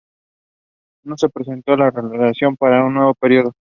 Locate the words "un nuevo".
2.83-3.13